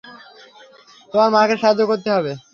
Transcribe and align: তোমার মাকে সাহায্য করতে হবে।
তোমার 1.11 1.29
মাকে 1.35 1.55
সাহায্য 1.61 1.81
করতে 1.91 2.09
হবে। 2.15 2.31